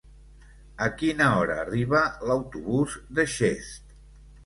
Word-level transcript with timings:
A 0.85 0.87
quina 1.01 1.27
hora 1.41 1.59
arriba 1.65 2.03
l'autobús 2.31 2.99
de 3.21 3.31
Xest? 3.39 3.99